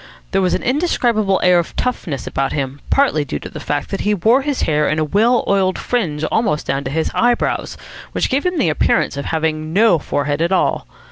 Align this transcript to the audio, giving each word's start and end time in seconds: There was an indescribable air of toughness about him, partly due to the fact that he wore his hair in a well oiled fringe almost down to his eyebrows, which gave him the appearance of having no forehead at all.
There 0.31 0.41
was 0.41 0.55
an 0.55 0.63
indescribable 0.63 1.39
air 1.43 1.59
of 1.59 1.75
toughness 1.75 2.25
about 2.25 2.53
him, 2.53 2.81
partly 2.89 3.23
due 3.23 3.37
to 3.37 3.49
the 3.49 3.59
fact 3.59 3.91
that 3.91 4.01
he 4.01 4.15
wore 4.15 4.41
his 4.41 4.63
hair 4.63 4.89
in 4.89 4.97
a 4.97 5.03
well 5.03 5.43
oiled 5.47 5.77
fringe 5.77 6.23
almost 6.31 6.65
down 6.65 6.83
to 6.85 6.89
his 6.89 7.11
eyebrows, 7.13 7.77
which 8.11 8.27
gave 8.27 8.43
him 8.43 8.57
the 8.57 8.69
appearance 8.69 9.15
of 9.15 9.25
having 9.25 9.73
no 9.73 9.99
forehead 9.99 10.41
at 10.41 10.51
all. 10.51 10.87